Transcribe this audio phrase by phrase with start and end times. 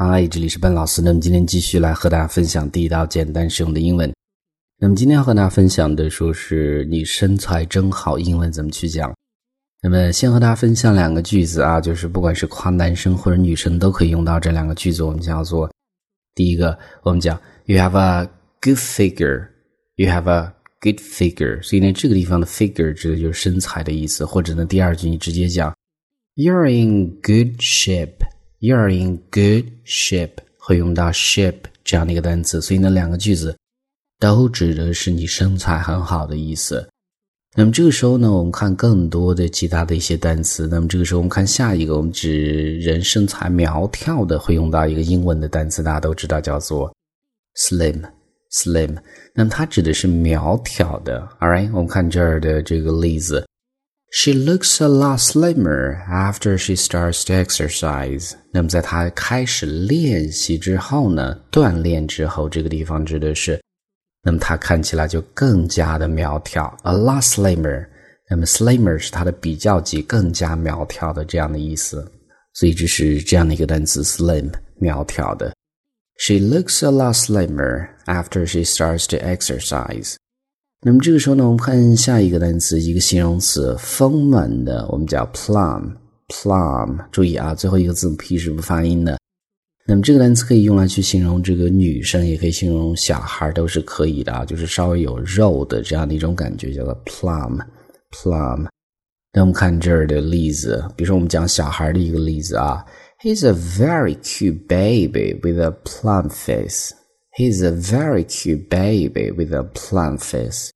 [0.00, 1.02] 嗨，这里是笨老师。
[1.02, 4.08] 那么今天继续来和大家分享地道、简单实用的英文。
[4.78, 9.12] 那么今天要和大家分享的说是你身材真好，英文怎么去讲？
[9.82, 15.02] 那么先和大家分享两个句子啊，就是不管是夸男生或者女生都可以用到这两个句子。
[15.02, 15.68] 我们叫做
[16.32, 18.30] 第一个，我们讲 You have a
[18.60, 19.48] good figure.
[19.96, 21.60] You have a good figure.
[21.60, 24.24] 所以呢，这个地方的 figure 指的就是身材的意思。
[24.24, 25.74] 或者呢，第二句你直接讲
[26.36, 28.24] You're in good shape.
[28.60, 33.56] You're in good shape 会用到 shape 这样的一个单词，所以呢，两个句子
[34.18, 36.88] 都指的是你身材很好的意思。
[37.54, 40.66] 那么这个时候呢，我们看更多的其他的一些单词。
[40.66, 46.92] 那么这个时候我们看下一个，我们指人身材苗条的会用到一个英文的单词，大家都知道叫做
[47.56, 48.96] slim，slim。
[49.34, 51.20] 那么它指的是苗条的。
[51.38, 53.46] All right，我们看这儿的这个例子。
[54.15, 58.33] She looks a lot slimmer after she starts to exercise。
[58.51, 63.59] 那么在她开始练习之后呢，锻炼之后，这个地方指的是，
[64.21, 67.87] 那么她看起来就更加的苗条，a lot slimmer。
[68.29, 72.09] 那么 slimmer 是它的比较级，更加苗条的这样的意思。
[72.53, 75.51] 所以这是这样的一个单词，slim，苗条的。
[76.17, 80.15] She looks a lot slimmer after she starts to exercise。
[80.80, 86.96] 那么这个时候呢，我们看下一个单词，一个形容词，丰满的，我们叫 plum，plum。
[87.10, 89.18] 注意啊，最后一个字母 p 是不发音的。
[89.84, 98.68] 那么这个单词可以用来去形容这个女生，也可以形容小孩，都是可以的啊，就是稍微有肉的这样的一种感觉，叫做 plum，plum。
[99.32, 102.84] 那我们看这儿的例子，比如说我们讲小孩的一个例子啊
[103.20, 106.92] ，He's a very cute baby with a plum face。
[107.38, 110.70] He's a very cute baby with a plump face。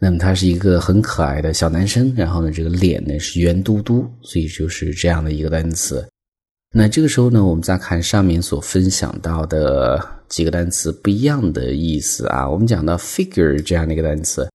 [0.00, 6.04] 那么他是一个很可爱的小男生，然后呢，这个脸呢是圆嘟嘟，所以就是这样的一个单词。
[6.74, 12.50] 那这个时候呢，我们再看上面所分享到的几个单词不一样的意思啊。
[12.50, 14.50] 我们讲到 figure 这样的一个单词，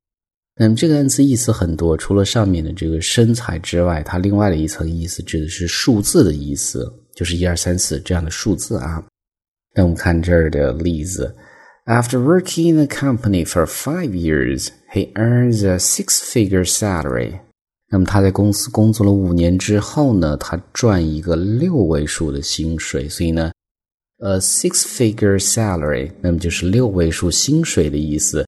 [0.60, 9.02] 那么这个单词意思很多，除了上面的这个身材之外，它另外的一层意思指的是数字的意思，就是一二三四这样的数字啊。
[9.78, 11.36] 那我们看这儿的例子
[11.86, 17.42] ：After working in the company for five years, he earns a six-figure salary.
[17.92, 23.08] 那么他在公司工作了五年之后呢，他赚一个六位数的薪水。
[23.08, 23.52] 所以呢
[24.18, 28.48] ，a six-figure salary，那么就是六位数薪水的意思。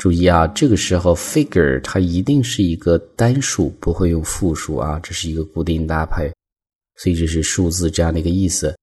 [0.00, 6.30] 注意啊，这个时候 figure 它一定是一个单数，不会用复数啊，这是一个固定搭配，
[6.96, 8.76] 所以这是数字这样的一个意思。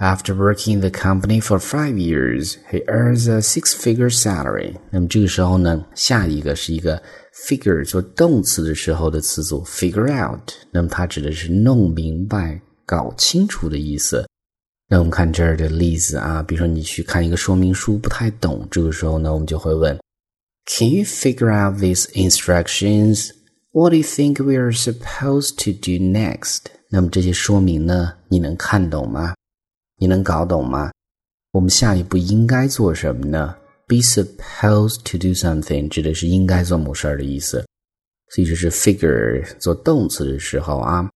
[0.00, 4.76] After working in the company for five years, he earns a six-figure salary.
[4.92, 7.02] 那么这个时候呢，下一个是一个
[7.34, 10.52] figure 做动词的时候的词组 figure out。
[10.70, 14.24] 那么它指的是弄明白、搞清楚的意思。
[14.88, 19.98] 那我们看这儿的例子啊，比如说你去看一个说明书不太懂，这个时候呢，我们就会问：
[20.66, 23.30] Can you figure out these instructions?
[23.72, 26.66] What do you think we are supposed to do next?
[26.90, 29.34] 那么这些说明呢，你能看懂吗？
[30.03, 30.91] 你能搞懂吗？
[31.53, 33.55] 我们下一步应该做什么呢
[33.87, 37.65] ？Be supposed to do something 指的是应该做某事儿的意思，
[38.27, 41.09] 所以这是 figure 做动词的时候啊。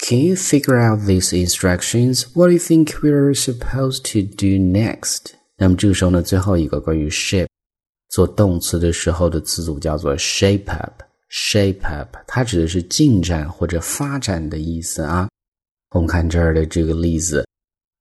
[0.00, 2.24] Can you figure out these instructions?
[2.34, 5.34] What do you think we are supposed to do next?
[5.56, 7.46] 那么这个时候呢，最后一个关于 shape
[8.08, 11.00] 做动词的时候的词组叫做 shape up。
[11.30, 15.28] shape up 它指的是进展或者发展的意思啊。
[15.94, 17.45] 我们看这儿的这个例子。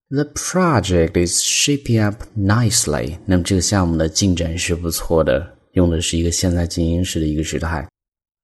[0.09, 3.17] The project is shaping up nicely。
[3.25, 7.87] 那么这个项目的进展是不错的，用的是一个现在进行时的一个时态。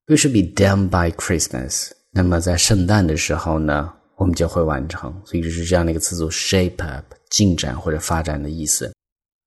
[0.08, 1.92] We should be done by Christmas。
[2.12, 5.14] 那么在圣诞的时候呢，我们就会完成。
[5.24, 8.92] 所以就是这样的一个词组：shape up，进展或者发展的意思。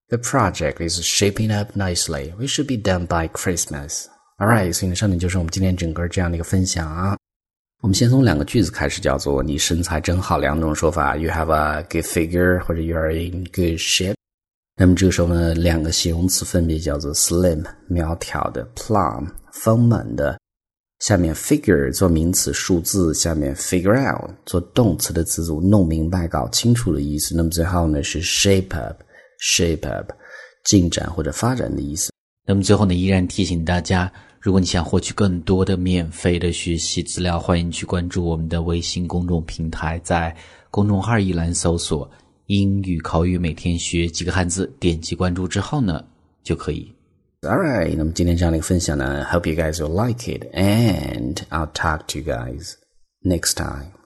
[0.08, 2.32] The project is shaping up nicely.
[2.36, 4.04] We should be done by Christmas.
[4.38, 7.16] All right，所以呢，上面就是我们今天整个这样的一个分享啊。
[7.80, 11.16] 我们先从两个句子开始，叫做“你身材真好”两种说法。
[11.18, 14.14] You have a good figure，或者 You are in good shape。
[14.76, 20.38] 那么这个时候呢，两个形容词分别叫做 slim，苗条的；plump，丰满的。
[21.00, 27.36] 下面 figure 做名词，数字；下面 figure out 做动词的词组，弄明白、搞清楚的意思。
[27.36, 30.10] 那么最后呢是 shape up，shape up，
[30.64, 32.10] 进展或者发展的意思。
[32.46, 34.10] 那么最后呢，依然提醒大家。
[34.44, 40.36] 如果你想获取更多的免费的学习资料，欢迎去关注我们的微信公众平台，在
[40.70, 42.06] 公众号一栏搜索
[42.44, 46.04] “英语口语每天学几个汉字”，点击关注之后呢，
[46.42, 46.92] 就可以。
[47.40, 52.74] All right，那么今天这样的一个分享呢，Hope you guys will like it，and I'll talk to you guys
[53.22, 54.03] next time.